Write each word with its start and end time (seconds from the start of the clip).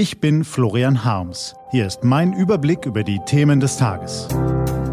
Ich 0.00 0.18
bin 0.18 0.44
Florian 0.44 1.04
Harms. 1.04 1.54
Hier 1.72 1.86
ist 1.86 2.04
mein 2.04 2.32
Überblick 2.32 2.86
über 2.86 3.04
die 3.04 3.18
Themen 3.26 3.60
des 3.60 3.76
Tages. 3.76 4.28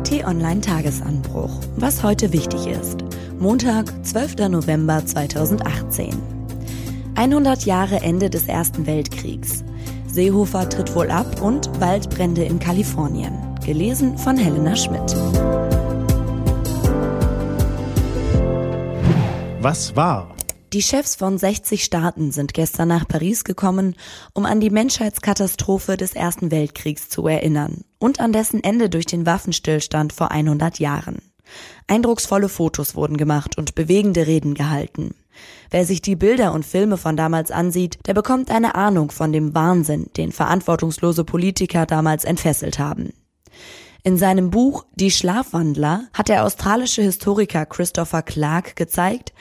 T-Online 0.03 0.59
Tagesanbruch. 0.59 1.61
Was 1.77 2.03
heute 2.03 2.33
wichtig 2.33 2.67
ist. 2.67 3.05
Montag, 3.39 3.85
12. 4.05 4.49
November 4.49 5.05
2018. 5.05 6.09
100 7.15 7.65
Jahre 7.65 8.01
Ende 8.01 8.29
des 8.29 8.49
Ersten 8.49 8.85
Weltkriegs. 8.85 9.63
Seehofer 10.07 10.67
tritt 10.67 10.93
wohl 10.93 11.10
ab 11.10 11.42
und 11.42 11.70
Waldbrände 11.80 12.44
in 12.44 12.60
Kalifornien. 12.60 13.34
Gelesen 13.66 14.18
von 14.18 14.36
Helena 14.36 14.76
Schmidt. 14.76 15.16
Was 19.62 19.96
war? 19.96 20.36
Die 20.73 20.81
Chefs 20.81 21.15
von 21.15 21.38
60 21.38 21.81
Staaten 21.81 22.31
sind 22.33 22.54
gestern 22.54 22.89
nach 22.89 23.07
Paris 23.07 23.45
gekommen, 23.45 23.95
um 24.33 24.45
an 24.45 24.59
die 24.59 24.70
Menschheitskatastrophe 24.70 25.95
des 25.95 26.13
Ersten 26.13 26.51
Weltkriegs 26.51 27.07
zu 27.07 27.25
erinnern 27.25 27.86
und 28.00 28.19
an 28.19 28.33
dessen 28.33 28.61
Ende 28.61 28.89
durch 28.89 29.06
den 29.06 29.25
Waffenstillstand 29.25 30.11
vor 30.11 30.32
100 30.32 30.79
Jahren. 30.79 31.19
Eindrucksvolle 31.87 32.50
Fotos 32.50 32.95
wurden 32.95 33.16
gemacht 33.16 33.58
und 33.58 33.75
bewegende 33.75 34.28
Reden 34.28 34.56
gehalten. 34.56 35.16
Wer 35.69 35.86
sich 35.86 36.02
die 36.02 36.17
Bilder 36.17 36.52
und 36.52 36.66
Filme 36.66 36.97
von 36.97 37.16
damals 37.16 37.50
ansieht, 37.50 38.00
der 38.06 38.14
bekommt 38.14 38.52
eine 38.52 38.75
Ahnung 38.75 39.11
von 39.11 39.31
dem 39.31 39.56
Wahnsinn, 39.56 40.08
den 40.17 40.34
verantwortungslose 40.34 41.23
Politiker 41.23 41.86
damals 41.86 42.25
entfesselt 42.25 42.78
haben. 42.78 43.14
In 44.03 44.17
seinem 44.17 44.50
Buch 44.50 44.86
Die 44.95 45.11
Schlafwandler 45.11 46.08
hat 46.11 46.28
der 46.28 46.44
australische 46.44 47.03
Historiker 47.03 47.66
Christopher 47.66 48.22
Clark 48.22 48.75
gezeigt, 48.75 49.31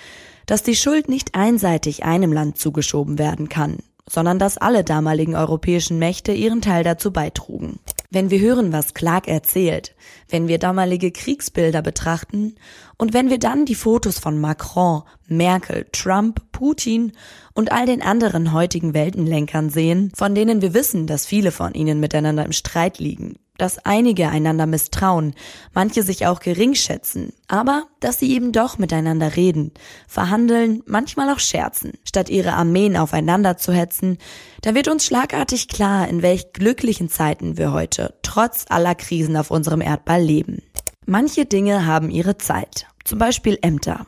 dass 0.46 0.62
die 0.62 0.77
Schuld 0.77 1.09
nicht 1.09 1.34
einseitig 1.34 2.05
einem 2.05 2.32
Land 2.32 2.59
zugeschoben 2.59 3.18
werden 3.18 3.48
kann, 3.48 3.78
sondern 4.09 4.38
dass 4.38 4.59
alle 4.59 4.84
damaligen 4.84 5.34
europäischen 5.34 5.98
Mächte 5.98 6.32
ihren 6.32 6.62
Teil 6.62 6.84
dazu 6.84 7.12
beitrugen. 7.12 7.80
Wenn 8.10 8.30
wir 8.30 8.38
hören, 8.38 8.73
was 8.73 8.95
Clark 8.95 9.27
erzählt, 9.27 9.95
wenn 10.29 10.46
wir 10.46 10.59
damalige 10.59 11.10
Kriegsbilder 11.10 11.82
betrachten 11.82 12.54
und 12.96 13.12
wenn 13.12 13.30
wir 13.30 13.38
dann 13.38 13.66
die 13.66 13.74
Fotos 13.74 14.18
von 14.21 14.40
Macron, 14.40 15.02
Merkel, 15.26 15.87
Trump, 15.93 16.40
Putin 16.52 17.12
und 17.52 17.73
all 17.73 17.84
den 17.84 18.02
anderen 18.02 18.52
heutigen 18.52 18.95
Weltenlenkern 18.95 19.71
sehen, 19.71 20.12
von 20.15 20.34
denen 20.37 20.62
wir 20.62 20.73
wissen, 20.73 21.09
dass 21.09 21.26
viele 21.26 21.51
von 21.51 21.74
ihnen 21.74 21.99
miteinander 21.99 22.45
im 22.45 22.52
Streit 22.52 22.99
liegen, 23.01 23.37
dass 23.59 23.79
einige 23.85 24.29
einander 24.29 24.66
misstrauen, 24.66 25.35
manche 25.74 26.02
sich 26.02 26.26
auch 26.26 26.40
gering 26.40 26.74
schätzen, 26.74 27.32
aber 27.49 27.85
dass 28.01 28.18
sie 28.18 28.32
eben 28.32 28.52
doch 28.52 28.79
miteinander 28.79 29.37
reden, 29.37 29.73
verhandeln, 30.09 30.82
manchmal 30.87 31.30
auch 31.30 31.38
scherzen, 31.38 31.93
statt 32.04 32.29
ihre 32.29 32.54
Armeen 32.54 32.96
aufeinander 32.96 33.57
zu 33.57 33.73
hetzen, 33.73 34.18
da 34.62 34.74
wird 34.74 34.88
uns 34.88 35.04
schlagartig 35.04 35.68
klar, 35.68 36.09
in 36.09 36.23
welch 36.23 36.52
glücklichen 36.52 37.09
Zeiten 37.09 37.57
wir 37.57 37.73
heute, 37.73 38.15
trotz 38.23 38.65
aller 38.68 38.95
Krisen 38.95 39.37
auf 39.37 39.51
unserem 39.51 39.80
Erdball 39.80 40.23
leben. 40.23 40.62
Manche 41.07 41.46
Dinge 41.46 41.87
haben 41.87 42.10
ihre 42.10 42.37
Zeit, 42.38 42.87
zum 43.04 43.18
Beispiel 43.18 43.59
Ämter. 43.62 44.07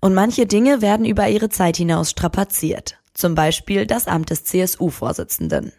Und 0.00 0.14
manche 0.14 0.46
Dinge 0.46 0.80
werden 0.80 1.04
über 1.04 1.28
ihre 1.28 1.50
Zeit 1.50 1.76
hinaus 1.76 2.10
strapaziert 2.10 2.97
zum 3.18 3.34
Beispiel 3.34 3.84
das 3.84 4.06
Amt 4.06 4.30
des 4.30 4.44
CSU-Vorsitzenden. 4.44 5.72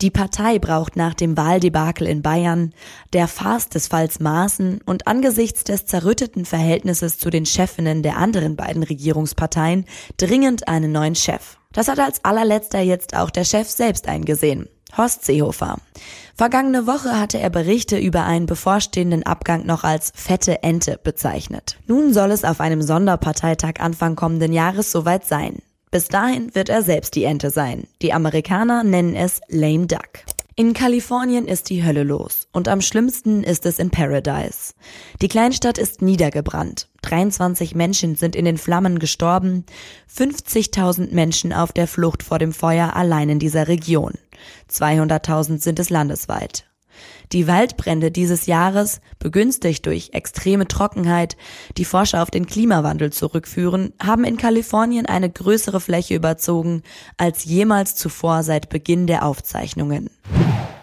Die 0.00 0.10
Partei 0.10 0.58
braucht 0.58 0.96
nach 0.96 1.14
dem 1.14 1.36
Wahldebakel 1.36 2.06
in 2.06 2.22
Bayern, 2.22 2.74
der 3.12 3.28
Farce 3.28 3.68
des 3.68 3.86
Falls 3.86 4.18
Maaßen 4.18 4.80
und 4.84 5.06
angesichts 5.06 5.64
des 5.64 5.86
zerrütteten 5.86 6.44
Verhältnisses 6.44 7.18
zu 7.18 7.30
den 7.30 7.46
Chefinnen 7.46 8.02
der 8.02 8.16
anderen 8.16 8.56
beiden 8.56 8.82
Regierungsparteien 8.82 9.84
dringend 10.16 10.68
einen 10.68 10.92
neuen 10.92 11.14
Chef. 11.14 11.58
Das 11.72 11.88
hat 11.88 12.00
als 12.00 12.24
allerletzter 12.24 12.80
jetzt 12.80 13.14
auch 13.14 13.30
der 13.30 13.44
Chef 13.44 13.68
selbst 13.68 14.08
eingesehen. 14.08 14.68
Horst 14.96 15.24
Seehofer. 15.24 15.76
Vergangene 16.34 16.88
Woche 16.88 17.20
hatte 17.20 17.38
er 17.38 17.50
Berichte 17.50 17.98
über 17.98 18.24
einen 18.24 18.46
bevorstehenden 18.46 19.22
Abgang 19.22 19.64
noch 19.66 19.84
als 19.84 20.12
fette 20.14 20.64
Ente 20.64 20.98
bezeichnet. 21.02 21.78
Nun 21.86 22.12
soll 22.12 22.32
es 22.32 22.44
auf 22.44 22.60
einem 22.60 22.82
Sonderparteitag 22.82 23.74
Anfang 23.78 24.16
kommenden 24.16 24.52
Jahres 24.52 24.90
soweit 24.90 25.24
sein. 25.24 25.58
Bis 25.90 26.06
dahin 26.06 26.54
wird 26.54 26.68
er 26.68 26.82
selbst 26.82 27.16
die 27.16 27.24
Ente 27.24 27.50
sein. 27.50 27.88
Die 28.00 28.12
Amerikaner 28.12 28.84
nennen 28.84 29.16
es 29.16 29.40
Lame 29.48 29.88
Duck. 29.88 30.24
In 30.54 30.72
Kalifornien 30.72 31.48
ist 31.48 31.68
die 31.68 31.84
Hölle 31.84 32.04
los 32.04 32.46
und 32.52 32.68
am 32.68 32.80
schlimmsten 32.80 33.42
ist 33.42 33.66
es 33.66 33.78
in 33.78 33.90
Paradise. 33.90 34.74
Die 35.20 35.26
Kleinstadt 35.28 35.78
ist 35.78 36.00
niedergebrannt. 36.00 36.88
23 37.02 37.74
Menschen 37.74 38.14
sind 38.14 38.36
in 38.36 38.44
den 38.44 38.58
Flammen 38.58 39.00
gestorben, 39.00 39.64
50.000 40.14 41.12
Menschen 41.12 41.52
auf 41.52 41.72
der 41.72 41.88
Flucht 41.88 42.22
vor 42.22 42.38
dem 42.38 42.52
Feuer 42.52 42.94
allein 42.94 43.30
in 43.30 43.38
dieser 43.38 43.66
Region. 43.66 44.12
200.000 44.70 45.60
sind 45.60 45.80
es 45.80 45.90
landesweit. 45.90 46.69
Die 47.32 47.46
Waldbrände 47.46 48.10
dieses 48.10 48.46
Jahres, 48.46 49.00
begünstigt 49.18 49.86
durch 49.86 50.10
extreme 50.12 50.66
Trockenheit, 50.66 51.36
die 51.76 51.84
Forscher 51.84 52.22
auf 52.22 52.30
den 52.30 52.46
Klimawandel 52.46 53.12
zurückführen, 53.12 53.92
haben 54.02 54.24
in 54.24 54.36
Kalifornien 54.36 55.06
eine 55.06 55.30
größere 55.30 55.80
Fläche 55.80 56.14
überzogen 56.14 56.82
als 57.16 57.44
jemals 57.44 57.94
zuvor 57.94 58.42
seit 58.42 58.68
Beginn 58.68 59.06
der 59.06 59.24
Aufzeichnungen. 59.24 60.10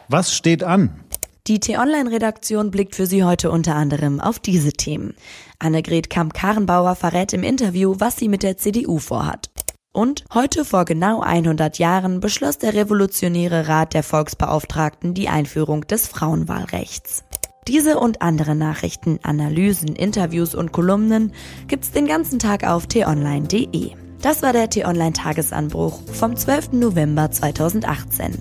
Was 0.07 0.33
steht 0.33 0.63
an? 0.63 0.99
Die 1.47 1.61
T-Online-Redaktion 1.61 2.71
blickt 2.71 2.95
für 2.95 3.05
Sie 3.07 3.23
heute 3.23 3.51
unter 3.51 3.75
anderem 3.75 4.19
auf 4.19 4.37
diese 4.37 4.73
Themen. 4.73 5.15
Annegret 5.59 6.09
Kamp-Karrenbauer 6.09 6.95
verrät 6.95 7.31
im 7.31 7.43
Interview, 7.43 7.95
was 7.99 8.17
sie 8.17 8.27
mit 8.27 8.43
der 8.43 8.57
CDU 8.57 8.99
vorhat. 8.99 9.49
Und 9.97 10.25
heute 10.31 10.63
vor 10.63 10.85
genau 10.85 11.21
100 11.21 11.79
Jahren 11.79 12.19
beschloss 12.19 12.59
der 12.59 12.75
Revolutionäre 12.75 13.67
Rat 13.67 13.95
der 13.95 14.03
Volksbeauftragten 14.03 15.15
die 15.15 15.27
Einführung 15.27 15.87
des 15.87 16.05
Frauenwahlrechts. 16.07 17.23
Diese 17.67 17.97
und 17.97 18.21
andere 18.21 18.53
Nachrichten, 18.53 19.17
Analysen, 19.23 19.95
Interviews 19.95 20.53
und 20.53 20.71
Kolumnen 20.71 21.33
gibt's 21.67 21.93
den 21.93 22.05
ganzen 22.05 22.37
Tag 22.37 22.63
auf 22.63 22.85
t-online.de. 22.85 23.93
Das 24.21 24.43
war 24.43 24.53
der 24.53 24.69
T-Online-Tagesanbruch 24.69 25.99
vom 26.13 26.35
12. 26.35 26.73
November 26.73 27.31
2018. 27.31 28.37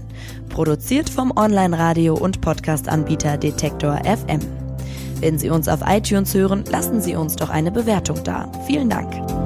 Produziert 0.50 1.08
vom 1.08 1.32
Online-Radio- 1.34 2.18
und 2.18 2.42
Podcast-Anbieter 2.42 3.38
Detektor 3.38 4.02
FM. 4.04 4.40
Wenn 5.20 5.38
Sie 5.38 5.48
uns 5.48 5.68
auf 5.68 5.80
iTunes 5.86 6.34
hören, 6.34 6.66
lassen 6.70 7.00
Sie 7.00 7.16
uns 7.16 7.34
doch 7.34 7.48
eine 7.48 7.72
Bewertung 7.72 8.22
da. 8.24 8.52
Vielen 8.66 8.90
Dank. 8.90 9.45